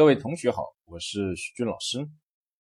[0.00, 2.08] 各位同学好，我是徐军老师。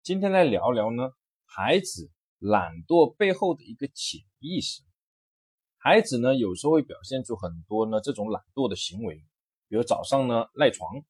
[0.05, 1.11] 今天来聊聊呢，
[1.45, 4.85] 孩子懒惰背后的一个潜意识。
[5.77, 9.17] 孩子呢，有时候会表现出很多呢这种懒惰的行为，
[9.67, 11.03] 比如早上呢赖床，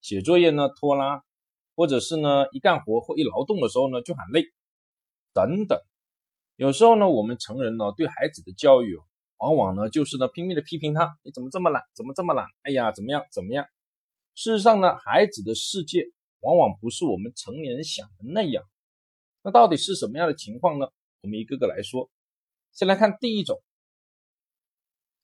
[0.00, 1.22] 写作业呢拖拉，
[1.76, 4.42] 或者是呢一干活或一劳动的时候呢就喊累，
[5.32, 5.80] 等等。
[6.56, 8.98] 有时候呢，我们成人呢对孩子的教育，
[9.36, 11.84] 往往呢就是呢拼命的批评他，你怎么这么懒？
[11.94, 12.48] 怎么这么懒？
[12.62, 13.24] 哎呀，怎么样？
[13.30, 13.64] 怎么样？
[14.42, 16.02] 事实上呢，孩子的世界
[16.40, 18.64] 往往不是我们成年人想的那样。
[19.42, 20.86] 那到底是什么样的情况呢？
[21.20, 22.10] 我们一个个来说。
[22.72, 23.62] 先来看第一种，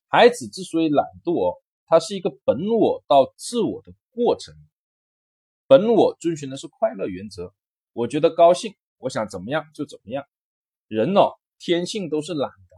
[0.07, 4.55] 孩子之所以懒惰，它是一个本我到自我的过程。
[5.67, 7.55] 本我遵循的是快乐原则，
[7.95, 10.27] 我觉得高兴，我想怎么样就怎么样。
[10.89, 11.23] 人呢，
[11.59, 12.77] 天性都是懒的，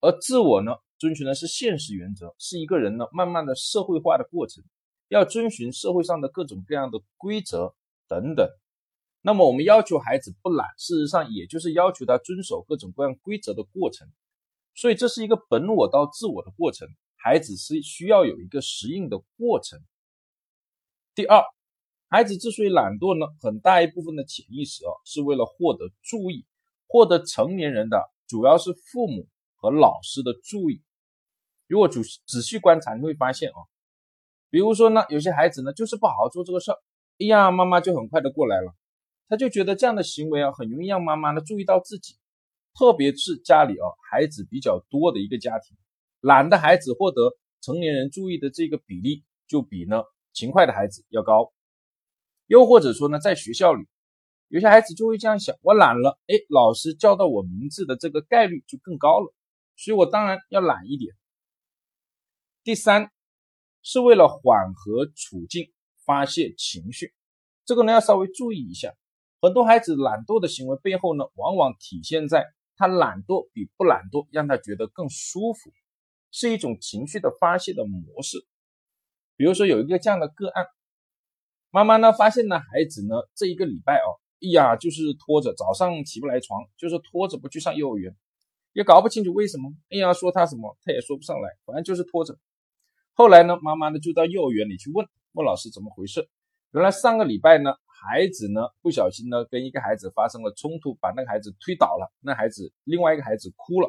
[0.00, 4.64] 而自我呢，遵循的是现实原则，是一个人呢慢慢的社会化的过程。
[5.08, 7.74] 要遵循社会上的各种各样的规则
[8.06, 8.46] 等等，
[9.22, 14.06] 那么我们要求孩子不懒，事实上也就是要求他遵守各种各样规则的过程。
[14.74, 19.80] 所以这是一个本我到自我的过程，孩子是需要有一个适应的过程。
[21.14, 21.42] 第二，
[22.08, 26.44] 孩子之所以懒惰呢，很大一部分的潜意识啊，是为了获得注意，
[26.86, 30.82] 获得成年人的主要是父母和老师的注意。
[31.66, 33.56] 如果仔仔细观察，你会发现啊。
[34.50, 36.78] 比如说呢，有些孩子呢就是不好好做这个事儿，
[37.18, 38.74] 哎呀，妈妈就很快的过来了，
[39.28, 42.16] 他就觉得这样的行为啊，很容易让妈妈呢注意到自己，
[42.78, 45.76] 特别是家里啊孩子比较多的一个家庭，
[46.20, 51.52] 懒的孩子获得成年人注意的这个比例就比呢勤快的孩子要高。
[52.46, 53.86] 又或者说呢，在学校里，
[54.48, 59.34] 有些孩子就会这样想：我懒了，哎，老师叫到我名字的这个概率就更高了，
[59.76, 61.14] 所以我当然要懒一点。
[62.64, 63.10] 第三。
[63.90, 65.72] 是为了缓和处境、
[66.04, 67.14] 发泄情绪，
[67.64, 68.94] 这个呢要稍微注意一下。
[69.40, 72.44] 很多孩子懒惰的行为背后呢，往往体现在
[72.76, 75.72] 他懒惰比不懒惰让他觉得更舒服，
[76.30, 78.46] 是一种情绪的发泄的模式。
[79.38, 80.66] 比如说有一个这样的个案，
[81.70, 88.14] 妈妈呢发现呢孩子呢这一个礼拜哦，哎呀就是拖着早上起不来床，就是拖着不去上幼儿园，
[88.74, 89.72] 也搞不清楚为什么。
[89.88, 92.38] 哎呀说他什么他也说不上来，反正就是拖着。
[93.18, 96.28] 后来呢，妈妈呢就到幼儿园里去问问老师怎么回事。
[96.70, 102.12] 原来上个礼拜呢，孩子呢不小心呢跟一个孩子发生了冲突，把那个孩子推倒了。
[102.20, 103.88] 那孩子另外一个孩子哭了，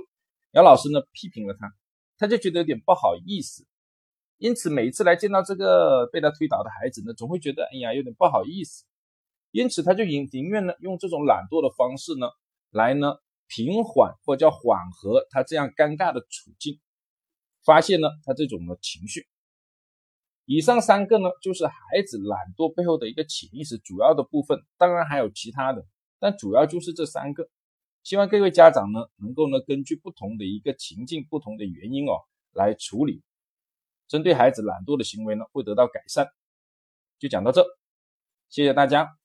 [0.53, 1.71] 姚老师呢批评了他，
[2.17, 3.67] 他就觉得有点不好意思。
[4.39, 8.83] 因此每次来见到这个被他推倒的孩子呢，总会觉得哎呀有点不好意思。
[9.51, 12.25] 因此他就宁宁愿呢用这种懒惰的方式呢
[12.71, 16.79] 来呢平缓或叫缓和他这样尴尬的处境。
[17.69, 19.27] 发现呢，他这种的情绪。
[20.45, 21.75] 以上三个呢，就是孩
[22.07, 25.85] 子懒惰背后的一个潜意识主要的部分，当然还有其他的，
[26.17, 27.47] 但主要就是这三个。
[28.01, 32.17] 希望各位家长呢，能够呢，根据不同的一个情境、不同的原因哦，
[32.53, 33.21] 来处理，
[34.07, 36.27] 针对孩子懒惰的行为呢，会得到改善。
[37.19, 37.63] 就讲到这，
[38.49, 39.18] 谢谢大家。